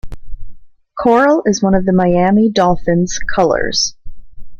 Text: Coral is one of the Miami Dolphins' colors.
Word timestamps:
Coral 0.99 1.43
is 1.45 1.61
one 1.61 1.75
of 1.75 1.85
the 1.85 1.93
Miami 1.93 2.49
Dolphins' 2.49 3.19
colors. 3.35 3.93